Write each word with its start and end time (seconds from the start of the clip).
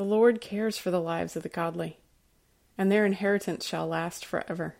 The 0.00 0.06
Lord 0.06 0.40
cares 0.40 0.78
for 0.78 0.90
the 0.90 0.98
lives 0.98 1.36
of 1.36 1.42
the 1.42 1.50
godly, 1.50 1.98
and 2.78 2.90
their 2.90 3.04
inheritance 3.04 3.66
shall 3.66 3.86
last 3.86 4.24
forever. 4.24 4.76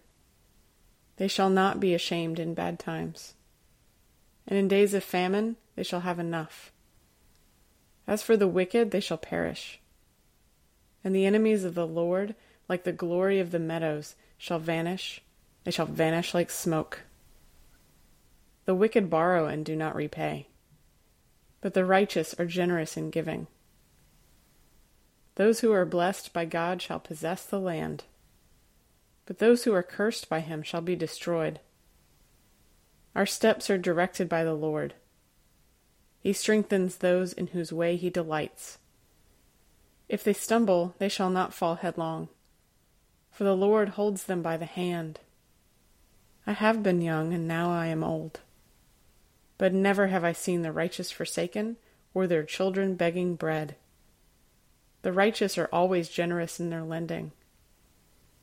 They 1.19 1.29
shall 1.29 1.51
not 1.51 1.79
be 1.79 1.93
ashamed 1.93 2.39
in 2.39 2.55
bad 2.55 2.79
times, 2.79 3.35
and 4.47 4.59
in 4.59 4.67
days 4.67 4.95
of 4.95 5.05
famine 5.05 5.57
they 5.77 5.83
shall 5.83 6.01
have 6.01 6.19
enough. 6.19 6.73
As 8.07 8.23
for 8.23 8.35
the 8.35 8.49
wicked, 8.49 8.93
they 8.93 9.01
shall 9.01 9.19
perish, 9.19 9.79
and 11.05 11.15
the 11.15 11.27
enemies 11.27 11.65
of 11.65 11.75
the 11.75 11.87
Lord, 11.87 12.35
like 12.67 12.85
the 12.85 12.91
glory 12.91 13.41
of 13.41 13.51
the 13.51 13.59
meadows, 13.59 14.15
shall 14.39 14.59
vanish, 14.59 15.21
they 15.65 15.71
shall 15.71 15.85
vanish 15.85 16.33
like 16.33 16.49
smoke. 16.49 17.03
The 18.65 18.75
wicked 18.75 19.11
borrow 19.11 19.49
and 19.49 19.67
do 19.67 19.77
not 19.77 19.95
repay, 19.95 20.49
but 21.61 21.75
the 21.75 21.85
righteous 21.85 22.33
are 22.39 22.47
generous 22.47 22.97
in 22.97 23.11
giving. 23.11 23.49
Those 25.41 25.61
who 25.61 25.73
are 25.73 25.87
blessed 25.87 26.35
by 26.35 26.45
God 26.45 26.83
shall 26.83 27.01
possess 27.01 27.47
the 27.47 27.59
land, 27.59 28.05
but 29.25 29.39
those 29.39 29.65
who 29.65 29.73
are 29.73 29.83
cursed 29.83 30.29
by 30.29 30.41
him 30.41 30.63
shall 30.63 30.83
be 30.83 30.95
destroyed. 30.95 31.61
Our 33.15 33.25
steps 33.25 33.71
are 33.71 33.79
directed 33.79 34.29
by 34.29 34.45
the 34.45 34.53
Lord. 34.53 34.93
He 36.23 36.35
strengthens 36.35 36.99
those 36.99 37.33
in 37.33 37.47
whose 37.47 37.73
way 37.73 37.97
he 37.97 38.11
delights. 38.11 38.77
If 40.11 40.23
they 40.23 40.35
stumble, 40.35 40.95
they 40.99 41.09
shall 41.09 41.31
not 41.31 41.55
fall 41.55 41.77
headlong, 41.77 42.29
for 43.33 43.45
the 43.45 43.57
Lord 43.57 43.89
holds 43.89 44.25
them 44.25 44.43
by 44.43 44.59
the 44.59 44.67
hand. 44.67 45.21
I 46.47 46.53
have 46.53 46.83
been 46.83 47.01
young, 47.01 47.33
and 47.33 47.49
now 47.49 47.71
I 47.71 47.87
am 47.87 48.05
old. 48.05 48.41
But 49.57 49.73
never 49.73 50.09
have 50.09 50.23
I 50.23 50.33
seen 50.33 50.61
the 50.61 50.71
righteous 50.71 51.11
forsaken, 51.11 51.79
or 52.13 52.27
their 52.27 52.45
children 52.45 52.95
begging 52.95 53.37
bread. 53.37 53.77
The 55.03 55.13
righteous 55.13 55.57
are 55.57 55.69
always 55.73 56.09
generous 56.09 56.61
in 56.61 56.71
their 56.71 56.83
lending, 56.83 57.33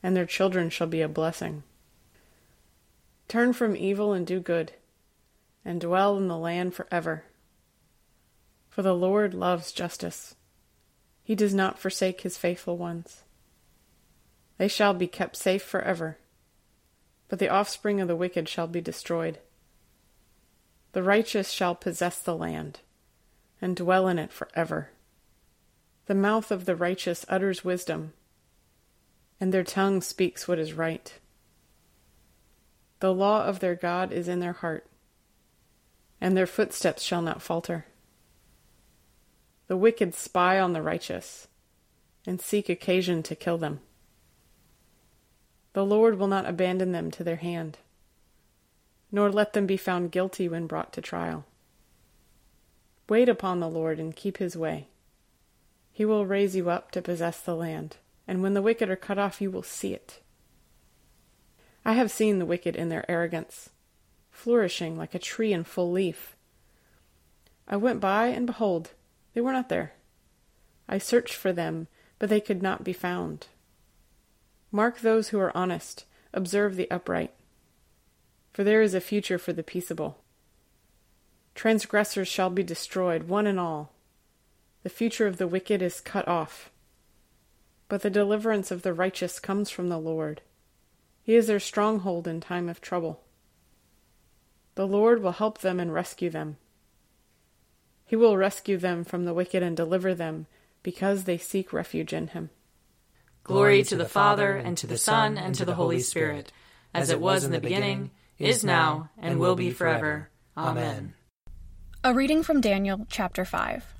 and 0.02 0.16
their 0.16 0.26
children 0.26 0.70
shall 0.70 0.86
be 0.86 1.00
a 1.00 1.08
blessing. 1.08 1.62
Turn 3.28 3.52
from 3.52 3.76
evil 3.76 4.12
and 4.12 4.26
do 4.26 4.40
good, 4.40 4.72
and 5.64 5.80
dwell 5.80 6.16
in 6.16 6.28
the 6.28 6.36
land 6.36 6.74
forever. 6.74 7.24
For 8.68 8.82
the 8.82 8.94
Lord 8.94 9.34
loves 9.34 9.72
justice. 9.72 10.34
He 11.22 11.34
does 11.34 11.54
not 11.54 11.78
forsake 11.78 12.22
his 12.22 12.38
faithful 12.38 12.76
ones. 12.76 13.22
They 14.56 14.68
shall 14.68 14.94
be 14.94 15.06
kept 15.06 15.36
safe 15.36 15.62
forever, 15.62 16.18
but 17.28 17.38
the 17.38 17.48
offspring 17.48 18.00
of 18.00 18.08
the 18.08 18.16
wicked 18.16 18.48
shall 18.48 18.66
be 18.66 18.80
destroyed. 18.80 19.38
The 20.92 21.02
righteous 21.02 21.50
shall 21.50 21.74
possess 21.74 22.18
the 22.18 22.34
land, 22.34 22.80
and 23.60 23.76
dwell 23.76 24.08
in 24.08 24.18
it 24.18 24.32
forever. 24.32 24.90
The 26.08 26.16
mouth 26.16 26.50
of 26.50 26.64
the 26.64 26.74
righteous 26.74 27.24
utters 27.28 27.64
wisdom, 27.64 28.12
and 29.40 29.54
their 29.54 29.62
tongue 29.62 30.00
speaks 30.00 30.48
what 30.48 30.58
is 30.58 30.72
right. 30.72 31.12
The 32.98 33.14
law 33.14 33.44
of 33.44 33.60
their 33.60 33.76
God 33.76 34.12
is 34.12 34.26
in 34.26 34.40
their 34.40 34.54
heart, 34.54 34.88
and 36.20 36.36
their 36.36 36.46
footsteps 36.46 37.04
shall 37.04 37.22
not 37.22 37.40
falter. 37.40 37.86
The 39.68 39.76
wicked 39.76 40.16
spy 40.16 40.58
on 40.58 40.72
the 40.72 40.82
righteous, 40.82 41.46
and 42.26 42.40
seek 42.40 42.68
occasion 42.68 43.22
to 43.22 43.36
kill 43.36 43.58
them. 43.58 43.78
The 45.74 45.86
Lord 45.86 46.18
will 46.18 46.26
not 46.26 46.48
abandon 46.48 46.90
them 46.90 47.12
to 47.12 47.22
their 47.22 47.36
hand 47.36 47.78
nor 49.10 49.30
let 49.30 49.52
them 49.52 49.66
be 49.66 49.76
found 49.76 50.10
guilty 50.10 50.48
when 50.48 50.66
brought 50.66 50.92
to 50.92 51.00
trial. 51.00 51.44
Wait 53.08 53.28
upon 53.28 53.60
the 53.60 53.68
Lord 53.68 53.98
and 53.98 54.14
keep 54.14 54.36
his 54.36 54.56
way. 54.56 54.88
He 55.98 56.04
will 56.04 56.26
raise 56.26 56.54
you 56.54 56.70
up 56.70 56.92
to 56.92 57.02
possess 57.02 57.40
the 57.40 57.56
land, 57.56 57.96
and 58.28 58.40
when 58.40 58.54
the 58.54 58.62
wicked 58.62 58.88
are 58.88 58.94
cut 58.94 59.18
off, 59.18 59.40
you 59.40 59.50
will 59.50 59.64
see 59.64 59.92
it. 59.92 60.20
I 61.84 61.94
have 61.94 62.12
seen 62.12 62.38
the 62.38 62.46
wicked 62.46 62.76
in 62.76 62.88
their 62.88 63.04
arrogance, 63.10 63.70
flourishing 64.30 64.96
like 64.96 65.16
a 65.16 65.18
tree 65.18 65.52
in 65.52 65.64
full 65.64 65.90
leaf. 65.90 66.36
I 67.66 67.76
went 67.76 67.98
by, 67.98 68.28
and 68.28 68.46
behold, 68.46 68.92
they 69.34 69.40
were 69.40 69.50
not 69.50 69.70
there. 69.70 69.94
I 70.88 70.98
searched 70.98 71.34
for 71.34 71.52
them, 71.52 71.88
but 72.20 72.28
they 72.28 72.40
could 72.40 72.62
not 72.62 72.84
be 72.84 72.92
found. 72.92 73.48
Mark 74.70 75.00
those 75.00 75.30
who 75.30 75.40
are 75.40 75.56
honest, 75.56 76.04
observe 76.32 76.76
the 76.76 76.88
upright 76.92 77.32
for 78.52 78.62
there 78.62 78.82
is 78.82 78.94
a 78.94 79.00
future 79.00 79.38
for 79.38 79.52
the 79.52 79.62
peaceable. 79.62 80.18
Transgressors 81.54 82.28
shall 82.28 82.50
be 82.50 82.62
destroyed, 82.62 83.24
one 83.24 83.46
and 83.46 83.60
all. 83.60 83.92
The 84.82 84.88
future 84.88 85.26
of 85.26 85.38
the 85.38 85.48
wicked 85.48 85.82
is 85.82 86.00
cut 86.00 86.26
off. 86.28 86.70
But 87.88 88.02
the 88.02 88.10
deliverance 88.10 88.70
of 88.70 88.82
the 88.82 88.92
righteous 88.92 89.40
comes 89.40 89.70
from 89.70 89.88
the 89.88 89.98
Lord. 89.98 90.42
He 91.22 91.34
is 91.34 91.46
their 91.46 91.60
stronghold 91.60 92.26
in 92.26 92.40
time 92.40 92.68
of 92.68 92.80
trouble. 92.80 93.20
The 94.76 94.86
Lord 94.86 95.22
will 95.22 95.32
help 95.32 95.58
them 95.58 95.80
and 95.80 95.92
rescue 95.92 96.30
them. 96.30 96.56
He 98.06 98.16
will 98.16 98.36
rescue 98.36 98.78
them 98.78 99.04
from 99.04 99.24
the 99.24 99.34
wicked 99.34 99.62
and 99.62 99.76
deliver 99.76 100.14
them, 100.14 100.46
because 100.82 101.24
they 101.24 101.36
seek 101.36 101.72
refuge 101.72 102.12
in 102.12 102.28
him. 102.28 102.50
Glory 103.44 103.82
to 103.82 103.96
the 103.96 104.08
Father, 104.08 104.56
and 104.56 104.78
to 104.78 104.86
the 104.86 104.96
Son, 104.96 105.36
and 105.36 105.54
to 105.54 105.64
the 105.64 105.74
Holy 105.74 106.00
Spirit, 106.00 106.52
as 106.94 107.10
it 107.10 107.20
was 107.20 107.44
in 107.44 107.50
the 107.50 107.60
beginning 107.60 108.10
is 108.38 108.62
now, 108.62 109.10
and 109.18 109.40
will 109.40 109.56
be 109.56 109.70
forever. 109.70 110.30
Amen. 110.56 111.14
A 112.04 112.14
reading 112.14 112.42
from 112.42 112.60
Daniel 112.60 113.06
chapter 113.10 113.44
5. 113.44 113.97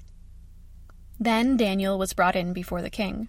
Then 1.20 1.56
Daniel 1.56 1.98
was 1.98 2.12
brought 2.12 2.36
in 2.36 2.52
before 2.52 2.82
the 2.82 2.90
king. 2.90 3.28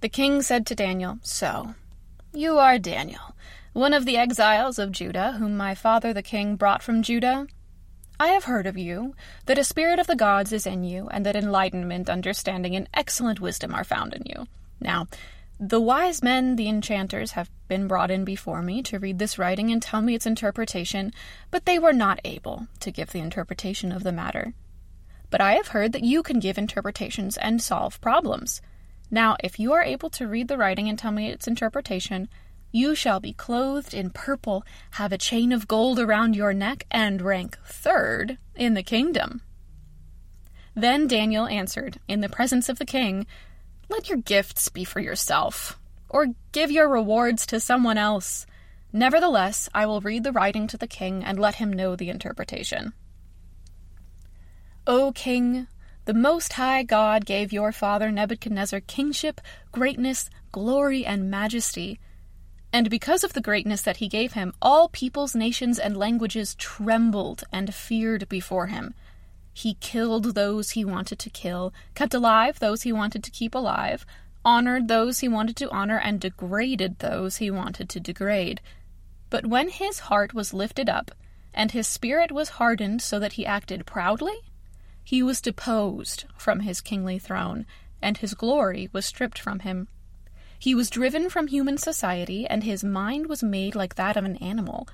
The 0.00 0.08
king 0.08 0.40
said 0.40 0.66
to 0.66 0.74
Daniel, 0.74 1.18
So, 1.22 1.74
you 2.32 2.58
are 2.58 2.78
Daniel, 2.78 3.34
one 3.72 3.92
of 3.92 4.06
the 4.06 4.16
exiles 4.16 4.78
of 4.78 4.92
Judah, 4.92 5.32
whom 5.32 5.56
my 5.56 5.74
father 5.74 6.12
the 6.12 6.22
king 6.22 6.56
brought 6.56 6.82
from 6.82 7.02
Judah? 7.02 7.46
I 8.18 8.28
have 8.28 8.44
heard 8.44 8.66
of 8.66 8.78
you, 8.78 9.14
that 9.46 9.58
a 9.58 9.64
spirit 9.64 9.98
of 9.98 10.06
the 10.06 10.16
gods 10.16 10.52
is 10.52 10.66
in 10.66 10.84
you, 10.84 11.08
and 11.08 11.24
that 11.26 11.36
enlightenment, 11.36 12.08
understanding, 12.08 12.76
and 12.76 12.88
excellent 12.94 13.40
wisdom 13.40 13.74
are 13.74 13.84
found 13.84 14.14
in 14.14 14.22
you. 14.26 14.46
Now, 14.80 15.06
the 15.58 15.80
wise 15.80 16.22
men, 16.22 16.56
the 16.56 16.68
enchanters, 16.68 17.32
have 17.32 17.50
been 17.68 17.86
brought 17.86 18.10
in 18.10 18.24
before 18.24 18.62
me 18.62 18.82
to 18.84 18.98
read 18.98 19.18
this 19.18 19.38
writing 19.38 19.70
and 19.70 19.82
tell 19.82 20.00
me 20.00 20.14
its 20.14 20.26
interpretation, 20.26 21.12
but 21.50 21.66
they 21.66 21.78
were 21.78 21.92
not 21.92 22.18
able 22.24 22.66
to 22.80 22.90
give 22.90 23.12
the 23.12 23.20
interpretation 23.20 23.92
of 23.92 24.02
the 24.02 24.12
matter. 24.12 24.54
But 25.30 25.40
I 25.40 25.54
have 25.54 25.68
heard 25.68 25.92
that 25.92 26.04
you 26.04 26.22
can 26.22 26.40
give 26.40 26.58
interpretations 26.58 27.36
and 27.36 27.62
solve 27.62 28.00
problems. 28.00 28.60
Now, 29.10 29.36
if 29.42 29.58
you 29.58 29.72
are 29.72 29.82
able 29.82 30.10
to 30.10 30.26
read 30.26 30.48
the 30.48 30.58
writing 30.58 30.88
and 30.88 30.98
tell 30.98 31.12
me 31.12 31.28
its 31.28 31.48
interpretation, 31.48 32.28
you 32.72 32.94
shall 32.94 33.18
be 33.18 33.32
clothed 33.32 33.94
in 33.94 34.10
purple, 34.10 34.64
have 34.92 35.12
a 35.12 35.18
chain 35.18 35.50
of 35.50 35.66
gold 35.66 35.98
around 35.98 36.36
your 36.36 36.52
neck, 36.52 36.84
and 36.90 37.22
rank 37.22 37.58
third 37.64 38.38
in 38.54 38.74
the 38.74 38.82
kingdom. 38.82 39.42
Then 40.74 41.08
Daniel 41.08 41.46
answered, 41.46 41.98
in 42.06 42.20
the 42.20 42.28
presence 42.28 42.68
of 42.68 42.78
the 42.78 42.84
king, 42.84 43.26
let 43.88 44.08
your 44.08 44.18
gifts 44.18 44.68
be 44.68 44.84
for 44.84 45.00
yourself, 45.00 45.78
or 46.08 46.28
give 46.52 46.70
your 46.70 46.88
rewards 46.88 47.44
to 47.46 47.58
someone 47.58 47.98
else. 47.98 48.46
Nevertheless, 48.92 49.68
I 49.74 49.86
will 49.86 50.00
read 50.00 50.22
the 50.22 50.32
writing 50.32 50.68
to 50.68 50.76
the 50.76 50.86
king 50.86 51.24
and 51.24 51.38
let 51.38 51.56
him 51.56 51.72
know 51.72 51.96
the 51.96 52.08
interpretation. 52.08 52.92
O 54.86 55.12
king, 55.12 55.66
the 56.06 56.14
Most 56.14 56.54
High 56.54 56.82
God 56.82 57.26
gave 57.26 57.52
your 57.52 57.70
father 57.70 58.10
Nebuchadnezzar 58.10 58.80
kingship, 58.80 59.40
greatness, 59.72 60.30
glory, 60.52 61.04
and 61.04 61.30
majesty. 61.30 62.00
And 62.72 62.88
because 62.88 63.22
of 63.22 63.34
the 63.34 63.42
greatness 63.42 63.82
that 63.82 63.98
he 63.98 64.08
gave 64.08 64.32
him, 64.32 64.54
all 64.62 64.88
peoples, 64.88 65.34
nations, 65.34 65.78
and 65.78 65.96
languages 65.96 66.54
trembled 66.54 67.44
and 67.52 67.74
feared 67.74 68.28
before 68.28 68.68
him. 68.68 68.94
He 69.52 69.74
killed 69.74 70.34
those 70.34 70.70
he 70.70 70.84
wanted 70.84 71.18
to 71.18 71.30
kill, 71.30 71.74
kept 71.94 72.14
alive 72.14 72.58
those 72.58 72.82
he 72.82 72.92
wanted 72.92 73.22
to 73.24 73.30
keep 73.30 73.54
alive, 73.54 74.06
honored 74.44 74.88
those 74.88 75.18
he 75.18 75.28
wanted 75.28 75.56
to 75.56 75.70
honor, 75.70 75.98
and 75.98 76.20
degraded 76.20 77.00
those 77.00 77.36
he 77.36 77.50
wanted 77.50 77.90
to 77.90 78.00
degrade. 78.00 78.62
But 79.28 79.46
when 79.46 79.68
his 79.68 80.00
heart 80.00 80.32
was 80.32 80.54
lifted 80.54 80.88
up, 80.88 81.10
and 81.52 81.72
his 81.72 81.86
spirit 81.86 82.32
was 82.32 82.50
hardened 82.50 83.02
so 83.02 83.18
that 83.18 83.34
he 83.34 83.44
acted 83.44 83.84
proudly, 83.84 84.36
he 85.10 85.24
was 85.24 85.40
deposed 85.40 86.24
from 86.36 86.60
his 86.60 86.80
kingly 86.80 87.18
throne, 87.18 87.66
and 88.00 88.18
his 88.18 88.32
glory 88.32 88.88
was 88.92 89.04
stripped 89.04 89.40
from 89.40 89.58
him. 89.58 89.88
He 90.56 90.72
was 90.72 90.88
driven 90.88 91.28
from 91.28 91.48
human 91.48 91.78
society, 91.78 92.46
and 92.46 92.62
his 92.62 92.84
mind 92.84 93.26
was 93.26 93.42
made 93.42 93.74
like 93.74 93.96
that 93.96 94.16
of 94.16 94.24
an 94.24 94.36
animal. 94.36 94.86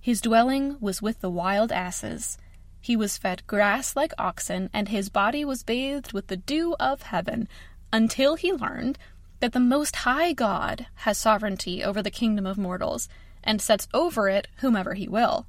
His 0.00 0.22
dwelling 0.22 0.78
was 0.80 1.02
with 1.02 1.20
the 1.20 1.28
wild 1.28 1.72
asses. 1.72 2.38
He 2.80 2.96
was 2.96 3.18
fed 3.18 3.46
grass 3.46 3.94
like 3.94 4.14
oxen, 4.16 4.70
and 4.72 4.88
his 4.88 5.10
body 5.10 5.44
was 5.44 5.62
bathed 5.62 6.14
with 6.14 6.28
the 6.28 6.38
dew 6.38 6.74
of 6.80 7.02
heaven, 7.02 7.46
until 7.92 8.36
he 8.36 8.54
learned 8.54 8.98
that 9.40 9.52
the 9.52 9.60
Most 9.60 9.94
High 9.94 10.32
God 10.32 10.86
has 11.04 11.18
sovereignty 11.18 11.84
over 11.84 12.00
the 12.02 12.10
kingdom 12.10 12.46
of 12.46 12.56
mortals, 12.56 13.10
and 13.44 13.60
sets 13.60 13.88
over 13.92 14.30
it 14.30 14.48
whomever 14.60 14.94
he 14.94 15.06
will. 15.06 15.44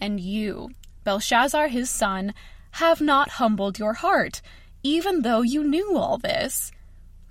And 0.00 0.18
you, 0.18 0.70
Belshazzar 1.04 1.68
his 1.68 1.88
son, 1.88 2.34
have 2.72 3.00
not 3.00 3.30
humbled 3.30 3.78
your 3.78 3.94
heart, 3.94 4.40
even 4.82 5.22
though 5.22 5.42
you 5.42 5.64
knew 5.64 5.96
all 5.96 6.18
this. 6.18 6.70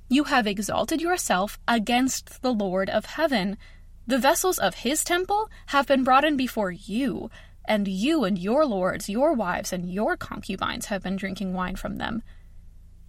You 0.09 0.25
have 0.25 0.47
exalted 0.47 1.01
yourself 1.01 1.59
against 1.67 2.41
the 2.41 2.53
Lord 2.53 2.89
of 2.89 3.05
heaven. 3.05 3.57
The 4.05 4.17
vessels 4.17 4.57
of 4.57 4.75
his 4.75 5.03
temple 5.03 5.49
have 5.67 5.87
been 5.87 6.03
brought 6.03 6.23
in 6.23 6.37
before 6.37 6.71
you, 6.71 7.29
and 7.65 7.87
you 7.87 8.23
and 8.23 8.39
your 8.39 8.65
lords, 8.65 9.09
your 9.09 9.33
wives, 9.33 9.73
and 9.73 9.91
your 9.91 10.15
concubines 10.15 10.85
have 10.85 11.03
been 11.03 11.17
drinking 11.17 11.53
wine 11.53 11.75
from 11.75 11.97
them. 11.97 12.23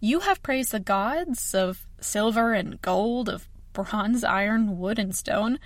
You 0.01 0.21
have 0.21 0.43
praised 0.43 0.73
the 0.73 0.81
gods 0.81 1.55
of 1.55 1.87
silver 2.01 2.53
and 2.53 2.81
gold, 2.83 3.29
of 3.29 3.49
bronze, 3.73 4.25
iron, 4.25 4.79
wood, 4.79 4.99
and 4.99 5.15
stone, 5.15 5.59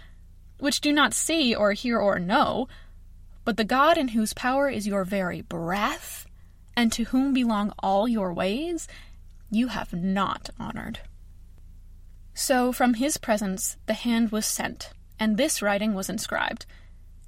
which 0.58 0.80
do 0.80 0.92
not 0.92 1.14
see 1.14 1.54
or 1.54 1.72
hear 1.72 1.98
or 1.98 2.18
know, 2.18 2.68
but 3.44 3.56
the 3.56 3.64
God 3.64 3.96
in 3.96 4.08
whose 4.08 4.34
power 4.34 4.68
is 4.68 4.86
your 4.86 5.04
very 5.04 5.40
breath 5.40 6.26
and 6.76 6.92
to 6.92 7.04
whom 7.04 7.32
belong 7.32 7.72
all 7.78 8.08
your 8.08 8.32
ways, 8.32 8.88
you 9.50 9.68
have 9.68 9.92
not 9.92 10.50
honored. 10.58 11.00
So 12.34 12.72
from 12.72 12.94
his 12.94 13.18
presence 13.18 13.76
the 13.86 13.94
hand 13.94 14.32
was 14.32 14.46
sent, 14.46 14.90
and 15.18 15.36
this 15.36 15.62
writing 15.62 15.94
was 15.94 16.08
inscribed. 16.08 16.66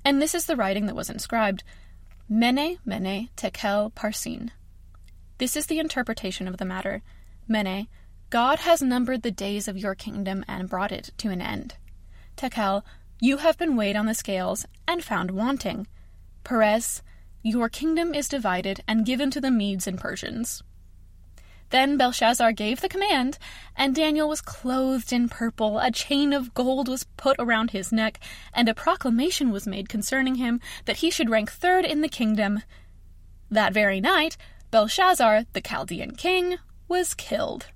And 0.04 0.20
this 0.20 0.34
is 0.34 0.46
the 0.46 0.56
writing 0.56 0.86
that 0.86 0.96
was 0.96 1.10
inscribed 1.10 1.62
Mene, 2.28 2.78
Mene, 2.84 3.28
Tekel, 3.36 3.92
Parsin. 3.94 4.50
This 5.38 5.56
is 5.56 5.66
the 5.66 5.78
interpretation 5.78 6.48
of 6.48 6.56
the 6.56 6.64
matter. 6.64 7.02
Mene, 7.46 7.88
God 8.30 8.60
has 8.60 8.80
numbered 8.80 9.22
the 9.22 9.30
days 9.30 9.68
of 9.68 9.76
your 9.76 9.94
kingdom 9.94 10.44
and 10.48 10.68
brought 10.68 10.92
it 10.92 11.10
to 11.18 11.28
an 11.30 11.42
end. 11.42 11.74
Tekel, 12.36 12.82
you 13.20 13.38
have 13.38 13.58
been 13.58 13.76
weighed 13.76 13.96
on 13.96 14.06
the 14.06 14.14
scales 14.14 14.66
and 14.88 15.04
found 15.04 15.30
wanting. 15.30 15.86
Peres, 16.44 17.02
your 17.44 17.68
kingdom 17.68 18.14
is 18.14 18.26
divided 18.26 18.82
and 18.88 19.04
given 19.04 19.30
to 19.30 19.40
the 19.40 19.50
Medes 19.50 19.86
and 19.86 20.00
Persians. 20.00 20.62
Then 21.68 21.98
Belshazzar 21.98 22.52
gave 22.52 22.80
the 22.80 22.88
command, 22.88 23.36
and 23.76 23.94
Daniel 23.94 24.28
was 24.28 24.40
clothed 24.40 25.12
in 25.12 25.28
purple, 25.28 25.78
a 25.78 25.90
chain 25.90 26.32
of 26.32 26.54
gold 26.54 26.88
was 26.88 27.04
put 27.18 27.36
around 27.38 27.70
his 27.70 27.92
neck, 27.92 28.18
and 28.54 28.66
a 28.68 28.74
proclamation 28.74 29.50
was 29.50 29.66
made 29.66 29.90
concerning 29.90 30.36
him 30.36 30.58
that 30.86 30.98
he 30.98 31.10
should 31.10 31.28
rank 31.28 31.50
third 31.50 31.84
in 31.84 32.00
the 32.00 32.08
kingdom. 32.08 32.62
That 33.50 33.74
very 33.74 34.00
night, 34.00 34.38
Belshazzar, 34.70 35.44
the 35.52 35.60
Chaldean 35.60 36.12
king, 36.12 36.56
was 36.88 37.12
killed. 37.12 37.66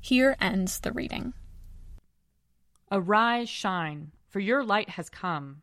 Here 0.00 0.36
ends 0.40 0.80
the 0.80 0.90
reading. 0.90 1.34
Arise, 2.90 3.48
shine, 3.48 4.10
for 4.28 4.40
your 4.40 4.64
light 4.64 4.90
has 4.90 5.08
come 5.08 5.62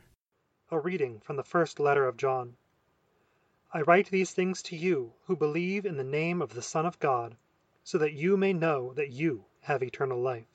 A 0.73 0.79
reading 0.79 1.19
from 1.19 1.35
the 1.35 1.43
first 1.43 1.81
letter 1.81 2.07
of 2.07 2.15
John. 2.15 2.55
I 3.73 3.81
write 3.81 4.09
these 4.09 4.31
things 4.31 4.63
to 4.63 4.77
you 4.77 5.11
who 5.25 5.35
believe 5.35 5.85
in 5.85 5.97
the 5.97 6.03
name 6.05 6.41
of 6.41 6.53
the 6.53 6.61
Son 6.61 6.85
of 6.85 6.97
God, 6.97 7.35
so 7.83 7.97
that 7.97 8.13
you 8.13 8.37
may 8.37 8.53
know 8.53 8.93
that 8.93 9.09
you 9.09 9.43
have 9.63 9.83
eternal 9.83 10.21
life. 10.21 10.47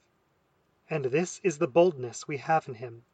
And 0.89 1.05
this 1.05 1.39
is 1.45 1.59
the 1.59 1.69
boldness 1.69 2.27
we 2.27 2.39
have 2.39 2.67
in 2.67 2.77
him, 2.77 3.05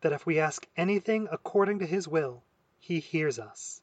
that 0.00 0.12
if 0.12 0.26
we 0.26 0.40
ask 0.40 0.66
anything 0.76 1.28
according 1.30 1.78
to 1.78 1.86
his 1.86 2.08
will, 2.08 2.42
he 2.80 2.98
hears 2.98 3.38
us. 3.38 3.80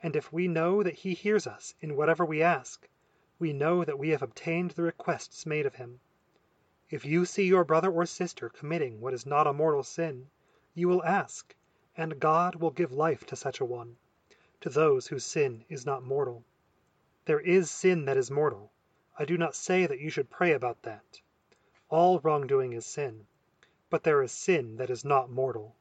And 0.00 0.14
if 0.14 0.32
we 0.32 0.46
know 0.46 0.84
that 0.84 0.94
he 0.94 1.14
hears 1.14 1.48
us 1.48 1.74
in 1.80 1.96
whatever 1.96 2.24
we 2.24 2.44
ask, 2.44 2.88
we 3.40 3.52
know 3.52 3.84
that 3.84 3.98
we 3.98 4.10
have 4.10 4.22
obtained 4.22 4.70
the 4.70 4.84
requests 4.84 5.44
made 5.44 5.66
of 5.66 5.74
him. 5.74 5.98
If 6.90 7.04
you 7.04 7.24
see 7.24 7.48
your 7.48 7.64
brother 7.64 7.90
or 7.90 8.06
sister 8.06 8.48
committing 8.48 9.00
what 9.00 9.14
is 9.14 9.26
not 9.26 9.48
a 9.48 9.52
mortal 9.52 9.82
sin, 9.82 10.28
you 10.78 10.86
will 10.88 11.02
ask, 11.04 11.54
and 11.96 12.20
God 12.20 12.56
will 12.56 12.70
give 12.70 12.92
life 12.92 13.24
to 13.24 13.34
such 13.34 13.60
a 13.60 13.64
one, 13.64 13.96
to 14.60 14.68
those 14.68 15.06
whose 15.06 15.24
sin 15.24 15.64
is 15.70 15.86
not 15.86 16.02
mortal. 16.02 16.44
There 17.24 17.40
is 17.40 17.70
sin 17.70 18.04
that 18.04 18.18
is 18.18 18.30
mortal. 18.30 18.70
I 19.18 19.24
do 19.24 19.38
not 19.38 19.54
say 19.54 19.86
that 19.86 20.00
you 20.00 20.10
should 20.10 20.28
pray 20.28 20.52
about 20.52 20.82
that. 20.82 21.22
All 21.88 22.20
wrongdoing 22.20 22.74
is 22.74 22.84
sin, 22.84 23.26
but 23.88 24.02
there 24.02 24.22
is 24.22 24.32
sin 24.32 24.76
that 24.76 24.90
is 24.90 25.02
not 25.02 25.30
mortal. 25.30 25.74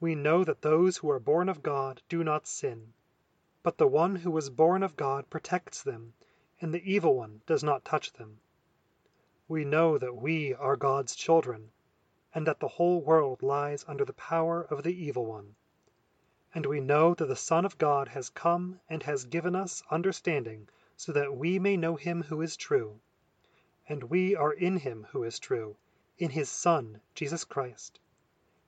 We 0.00 0.14
know 0.14 0.44
that 0.44 0.62
those 0.62 0.96
who 0.96 1.10
are 1.10 1.20
born 1.20 1.50
of 1.50 1.62
God 1.62 2.00
do 2.08 2.24
not 2.24 2.46
sin, 2.46 2.94
but 3.62 3.76
the 3.76 3.86
one 3.86 4.16
who 4.16 4.30
was 4.30 4.48
born 4.48 4.82
of 4.82 4.96
God 4.96 5.28
protects 5.28 5.82
them, 5.82 6.14
and 6.58 6.72
the 6.72 6.90
evil 6.90 7.14
one 7.16 7.42
does 7.44 7.62
not 7.62 7.84
touch 7.84 8.14
them. 8.14 8.40
We 9.46 9.66
know 9.66 9.98
that 9.98 10.16
we 10.16 10.54
are 10.54 10.74
God's 10.74 11.14
children 11.14 11.70
and 12.34 12.46
that 12.46 12.58
the 12.58 12.68
whole 12.68 13.00
world 13.00 13.42
lies 13.42 13.84
under 13.86 14.04
the 14.04 14.12
power 14.12 14.62
of 14.62 14.82
the 14.82 14.92
evil 14.92 15.24
one. 15.24 15.54
And 16.52 16.66
we 16.66 16.80
know 16.80 17.14
that 17.14 17.26
the 17.26 17.36
Son 17.36 17.64
of 17.64 17.78
God 17.78 18.08
has 18.08 18.28
come 18.28 18.80
and 18.88 19.02
has 19.04 19.24
given 19.24 19.54
us 19.54 19.82
understanding 19.90 20.68
so 20.96 21.12
that 21.12 21.36
we 21.36 21.58
may 21.58 21.76
know 21.76 21.96
him 21.96 22.22
who 22.24 22.40
is 22.42 22.56
true. 22.56 23.00
And 23.88 24.04
we 24.04 24.34
are 24.34 24.52
in 24.52 24.78
him 24.78 25.06
who 25.10 25.22
is 25.22 25.38
true, 25.38 25.76
in 26.18 26.30
his 26.30 26.48
Son, 26.48 27.00
Jesus 27.14 27.44
Christ. 27.44 28.00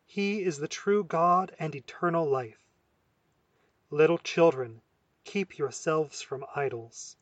He 0.04 0.42
is 0.42 0.58
the 0.58 0.68
true 0.68 1.02
God 1.02 1.54
and 1.58 1.74
eternal 1.74 2.28
life. 2.28 2.64
Little 3.90 4.18
children, 4.18 4.82
keep 5.24 5.58
yourselves 5.58 6.22
from 6.22 6.44
idols. 6.54 7.16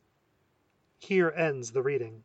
Here 0.99 1.31
ends 1.31 1.73
the 1.73 1.83
reading. 1.83 2.25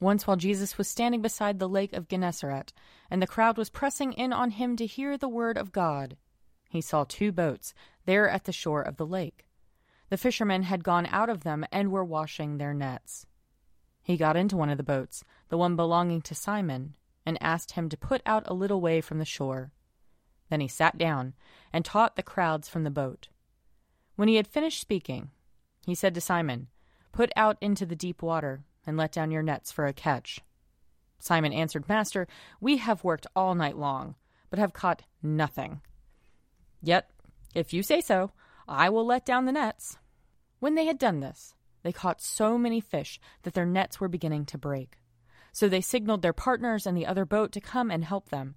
Once 0.00 0.26
while 0.26 0.36
Jesus 0.36 0.78
was 0.78 0.88
standing 0.88 1.20
beside 1.20 1.58
the 1.58 1.68
lake 1.68 1.92
of 1.92 2.08
Gennesaret, 2.08 2.72
and 3.10 3.20
the 3.20 3.26
crowd 3.26 3.56
was 3.56 3.70
pressing 3.70 4.12
in 4.12 4.32
on 4.32 4.52
him 4.52 4.76
to 4.76 4.86
hear 4.86 5.18
the 5.18 5.28
word 5.28 5.58
of 5.58 5.72
God, 5.72 6.16
he 6.70 6.80
saw 6.80 7.04
two 7.04 7.32
boats 7.32 7.74
there 8.04 8.28
at 8.28 8.44
the 8.44 8.52
shore 8.52 8.82
of 8.82 8.96
the 8.96 9.06
lake. 9.06 9.48
The 10.10 10.16
fishermen 10.16 10.62
had 10.64 10.84
gone 10.84 11.06
out 11.06 11.28
of 11.28 11.42
them 11.42 11.66
and 11.72 11.90
were 11.90 12.04
washing 12.04 12.58
their 12.58 12.72
nets. 12.72 13.26
He 14.02 14.16
got 14.16 14.36
into 14.36 14.56
one 14.56 14.70
of 14.70 14.78
the 14.78 14.82
boats, 14.82 15.24
the 15.48 15.58
one 15.58 15.76
belonging 15.76 16.22
to 16.22 16.34
Simon, 16.34 16.94
and 17.26 17.36
asked 17.42 17.72
him 17.72 17.88
to 17.88 17.96
put 17.96 18.22
out 18.24 18.44
a 18.46 18.54
little 18.54 18.80
way 18.80 19.00
from 19.00 19.18
the 19.18 19.24
shore. 19.24 19.72
Then 20.48 20.60
he 20.60 20.68
sat 20.68 20.96
down 20.96 21.34
and 21.72 21.84
taught 21.84 22.16
the 22.16 22.22
crowds 22.22 22.68
from 22.68 22.84
the 22.84 22.90
boat. 22.90 23.28
When 24.16 24.28
he 24.28 24.36
had 24.36 24.46
finished 24.46 24.80
speaking, 24.80 25.30
he 25.84 25.94
said 25.94 26.14
to 26.14 26.20
Simon, 26.20 26.68
Put 27.12 27.30
out 27.36 27.58
into 27.60 27.84
the 27.84 27.96
deep 27.96 28.22
water 28.22 28.64
and 28.86 28.96
let 28.96 29.12
down 29.12 29.30
your 29.30 29.42
nets 29.42 29.70
for 29.72 29.86
a 29.86 29.92
catch. 29.92 30.40
Simon 31.18 31.52
answered, 31.52 31.88
Master, 31.88 32.26
we 32.60 32.76
have 32.76 33.04
worked 33.04 33.26
all 33.34 33.54
night 33.54 33.76
long, 33.76 34.14
but 34.50 34.58
have 34.58 34.72
caught 34.72 35.02
nothing. 35.22 35.80
Yet, 36.80 37.10
if 37.54 37.72
you 37.72 37.82
say 37.82 38.00
so, 38.00 38.30
I 38.66 38.88
will 38.90 39.04
let 39.04 39.26
down 39.26 39.46
the 39.46 39.52
nets. 39.52 39.96
When 40.60 40.74
they 40.74 40.86
had 40.86 40.98
done 40.98 41.20
this, 41.20 41.54
they 41.82 41.92
caught 41.92 42.20
so 42.20 42.58
many 42.58 42.80
fish 42.80 43.20
that 43.42 43.54
their 43.54 43.66
nets 43.66 44.00
were 44.00 44.08
beginning 44.08 44.44
to 44.46 44.58
break. 44.58 44.98
So 45.52 45.68
they 45.68 45.80
signaled 45.80 46.22
their 46.22 46.32
partners 46.32 46.86
in 46.86 46.94
the 46.94 47.06
other 47.06 47.24
boat 47.24 47.52
to 47.52 47.60
come 47.60 47.90
and 47.90 48.04
help 48.04 48.28
them. 48.28 48.54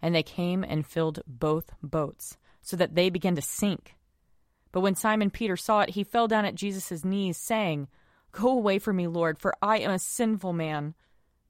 And 0.00 0.14
they 0.14 0.22
came 0.22 0.64
and 0.64 0.86
filled 0.86 1.20
both 1.26 1.70
boats, 1.82 2.36
so 2.60 2.76
that 2.76 2.94
they 2.94 3.10
began 3.10 3.36
to 3.36 3.42
sink. 3.42 3.94
But 4.72 4.80
when 4.80 4.94
Simon 4.94 5.30
Peter 5.30 5.56
saw 5.56 5.82
it, 5.82 5.90
he 5.90 6.02
fell 6.02 6.26
down 6.26 6.44
at 6.44 6.54
Jesus' 6.54 7.04
knees, 7.04 7.36
saying, 7.36 7.88
Go 8.32 8.48
away 8.48 8.78
from 8.78 8.96
me, 8.96 9.06
Lord, 9.06 9.38
for 9.38 9.54
I 9.62 9.78
am 9.78 9.90
a 9.90 9.98
sinful 9.98 10.52
man. 10.52 10.94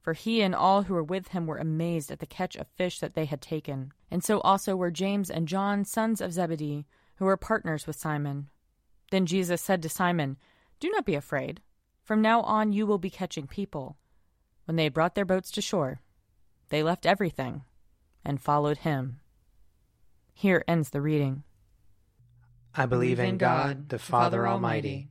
For 0.00 0.14
he 0.14 0.42
and 0.42 0.54
all 0.54 0.82
who 0.82 0.94
were 0.94 1.04
with 1.04 1.28
him 1.28 1.46
were 1.46 1.58
amazed 1.58 2.10
at 2.10 2.18
the 2.18 2.26
catch 2.26 2.56
of 2.56 2.66
fish 2.76 2.98
that 2.98 3.14
they 3.14 3.24
had 3.24 3.40
taken. 3.40 3.92
And 4.10 4.24
so 4.24 4.40
also 4.40 4.74
were 4.74 4.90
James 4.90 5.30
and 5.30 5.46
John, 5.46 5.84
sons 5.84 6.20
of 6.20 6.32
Zebedee 6.32 6.86
who 7.16 7.26
were 7.26 7.36
partners 7.36 7.86
with 7.86 7.94
Simon. 7.94 8.48
Then 9.12 9.26
Jesus 9.26 9.62
said 9.62 9.80
to 9.82 9.88
Simon, 9.88 10.38
Do 10.80 10.90
not 10.90 11.04
be 11.04 11.14
afraid. 11.14 11.60
From 12.02 12.20
now 12.20 12.40
on 12.40 12.72
you 12.72 12.84
will 12.84 12.98
be 12.98 13.10
catching 13.10 13.46
people. 13.46 13.96
When 14.64 14.74
they 14.74 14.84
had 14.84 14.94
brought 14.94 15.14
their 15.14 15.24
boats 15.24 15.52
to 15.52 15.62
shore, 15.62 16.00
they 16.70 16.82
left 16.82 17.06
everything 17.06 17.62
and 18.24 18.40
followed 18.40 18.78
him. 18.78 19.20
Here 20.34 20.64
ends 20.66 20.90
the 20.90 21.00
reading. 21.00 21.44
I 22.74 22.86
believe 22.86 23.20
in 23.20 23.38
God, 23.38 23.90
the 23.90 23.98
Father 24.00 24.48
Almighty, 24.48 25.10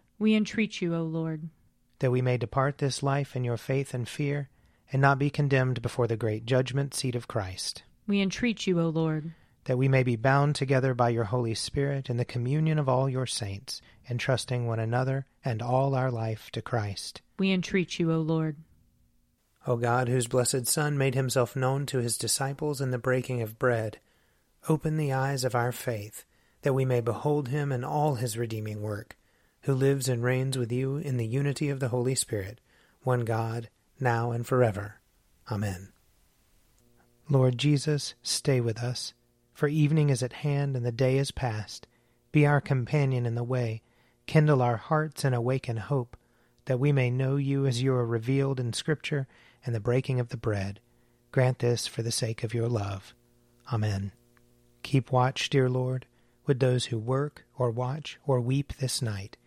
We 0.21 0.35
entreat 0.35 0.81
you, 0.81 0.95
O 0.95 1.03
Lord. 1.03 1.49
That 1.99 2.11
we 2.11 2.21
may 2.21 2.37
depart 2.37 2.77
this 2.77 3.03
life 3.03 3.35
in 3.35 3.43
your 3.43 3.57
faith 3.57 3.93
and 3.93 4.07
fear, 4.07 4.49
and 4.93 5.01
not 5.01 5.19
be 5.19 5.29
condemned 5.29 5.81
before 5.81 6.07
the 6.07 6.15
great 6.15 6.45
judgment 6.45 6.93
seat 6.93 7.15
of 7.15 7.27
Christ. 7.27 7.83
We 8.07 8.21
entreat 8.21 8.67
you, 8.67 8.79
O 8.79 8.87
Lord 8.87 9.33
that 9.65 9.77
we 9.77 9.87
may 9.87 10.03
be 10.03 10.15
bound 10.15 10.55
together 10.55 10.93
by 10.93 11.09
your 11.09 11.25
Holy 11.25 11.53
Spirit 11.53 12.09
in 12.09 12.17
the 12.17 12.25
communion 12.25 12.79
of 12.79 12.89
all 12.89 13.07
your 13.07 13.25
saints, 13.25 13.81
entrusting 14.09 14.65
one 14.65 14.79
another 14.79 15.25
and 15.45 15.61
all 15.61 15.93
our 15.93 16.11
life 16.11 16.49
to 16.51 16.61
Christ. 16.61 17.21
We 17.37 17.51
entreat 17.51 17.99
you, 17.99 18.11
O 18.11 18.19
Lord. 18.19 18.57
O 19.67 19.77
God, 19.77 20.09
whose 20.09 20.27
blessed 20.27 20.65
Son 20.65 20.97
made 20.97 21.13
himself 21.13 21.55
known 21.55 21.85
to 21.87 21.99
his 21.99 22.17
disciples 22.17 22.81
in 22.81 22.89
the 22.89 22.97
breaking 22.97 23.41
of 23.41 23.59
bread, 23.59 23.99
open 24.67 24.97
the 24.97 25.13
eyes 25.13 25.43
of 25.43 25.53
our 25.53 25.71
faith, 25.71 26.25
that 26.63 26.73
we 26.73 26.85
may 26.85 27.01
behold 27.01 27.49
him 27.49 27.71
in 27.71 27.83
all 27.83 28.15
his 28.15 28.37
redeeming 28.37 28.81
work, 28.81 29.15
who 29.63 29.73
lives 29.73 30.09
and 30.09 30.23
reigns 30.23 30.57
with 30.57 30.71
you 30.71 30.97
in 30.97 31.17
the 31.17 31.27
unity 31.27 31.69
of 31.69 31.79
the 31.79 31.89
Holy 31.89 32.15
Spirit, 32.15 32.59
one 33.03 33.25
God, 33.25 33.69
now 33.99 34.31
and 34.31 34.45
forever. 34.45 34.95
Amen. 35.51 35.89
Lord 37.29 37.57
Jesus, 37.57 38.15
stay 38.21 38.59
with 38.59 38.81
us 38.83 39.13
for 39.61 39.67
evening 39.67 40.09
is 40.09 40.23
at 40.23 40.33
hand 40.33 40.75
and 40.75 40.83
the 40.83 40.91
day 40.91 41.19
is 41.19 41.29
past. 41.29 41.85
Be 42.31 42.47
our 42.47 42.59
companion 42.59 43.27
in 43.27 43.35
the 43.35 43.43
way, 43.43 43.83
kindle 44.25 44.59
our 44.59 44.77
hearts 44.77 45.23
and 45.23 45.35
awaken 45.35 45.77
hope, 45.77 46.17
that 46.65 46.79
we 46.79 46.91
may 46.91 47.11
know 47.11 47.35
you 47.35 47.67
as 47.67 47.79
you 47.79 47.93
are 47.93 48.03
revealed 48.03 48.59
in 48.59 48.73
Scripture 48.73 49.27
and 49.63 49.75
the 49.75 49.79
breaking 49.79 50.19
of 50.19 50.29
the 50.29 50.35
bread. 50.35 50.79
Grant 51.31 51.59
this 51.59 51.85
for 51.85 52.01
the 52.01 52.11
sake 52.11 52.43
of 52.43 52.55
your 52.55 52.67
love. 52.67 53.13
Amen. 53.71 54.13
Keep 54.81 55.11
watch, 55.11 55.47
dear 55.51 55.69
Lord, 55.69 56.07
with 56.47 56.59
those 56.59 56.85
who 56.85 56.97
work 56.97 57.45
or 57.55 57.69
watch 57.69 58.17
or 58.25 58.41
weep 58.41 58.73
this 58.79 58.99
night, 58.99 59.37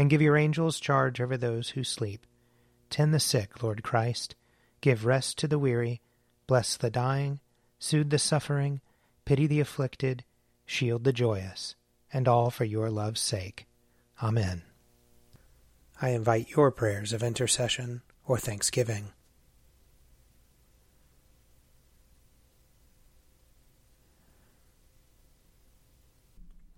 and 0.00 0.08
give 0.08 0.22
your 0.22 0.38
angels 0.38 0.80
charge 0.80 1.20
over 1.20 1.36
those 1.36 1.68
who 1.68 1.84
sleep. 1.84 2.26
Tend 2.88 3.12
the 3.12 3.20
sick, 3.20 3.62
Lord 3.62 3.82
Christ. 3.82 4.34
Give 4.80 5.04
rest 5.04 5.36
to 5.36 5.46
the 5.46 5.58
weary. 5.58 6.00
Bless 6.46 6.78
the 6.78 6.88
dying. 6.88 7.40
Soothe 7.78 8.08
the 8.08 8.18
suffering 8.18 8.80
Pity 9.26 9.46
the 9.46 9.60
afflicted, 9.60 10.24
shield 10.64 11.04
the 11.04 11.12
joyous, 11.12 11.76
and 12.12 12.26
all 12.26 12.50
for 12.50 12.64
your 12.64 12.90
love's 12.90 13.20
sake. 13.20 13.68
Amen. 14.22 14.62
I 16.00 16.08
invite 16.08 16.50
your 16.56 16.70
prayers 16.70 17.12
of 17.12 17.22
intercession 17.22 18.00
or 18.26 18.38
thanksgiving. 18.38 19.12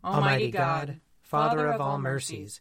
Almighty 0.04 0.50
God, 0.50 1.00
Father 1.22 1.68
of 1.68 1.80
all 1.80 1.98
mercies, 1.98 2.60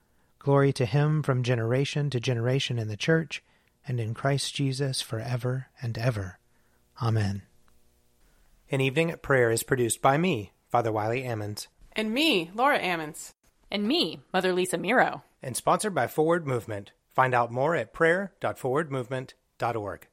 Glory 0.41 0.73
to 0.73 0.85
Him 0.87 1.21
from 1.21 1.43
generation 1.43 2.09
to 2.09 2.19
generation 2.19 2.79
in 2.79 2.87
the 2.87 2.97
Church 2.97 3.43
and 3.87 3.99
in 3.99 4.15
Christ 4.15 4.55
Jesus 4.55 4.99
forever 4.99 5.67
and 5.83 5.99
ever. 5.99 6.39
Amen. 6.99 7.43
An 8.71 8.81
Evening 8.81 9.11
at 9.11 9.21
Prayer 9.21 9.51
is 9.51 9.61
produced 9.61 10.01
by 10.01 10.17
me, 10.17 10.53
Father 10.67 10.91
Wiley 10.91 11.21
Ammons. 11.21 11.67
And 11.91 12.11
me, 12.11 12.49
Laura 12.55 12.79
Ammons. 12.79 13.33
And 13.69 13.87
me, 13.87 14.21
Mother 14.33 14.51
Lisa 14.51 14.79
Meirow. 14.79 15.21
And 15.43 15.55
sponsored 15.55 15.93
by 15.93 16.07
Forward 16.07 16.47
Movement. 16.47 16.91
Find 17.07 17.35
out 17.35 17.51
more 17.51 17.75
at 17.75 17.93
prayer.forwardmovement.org. 17.93 20.07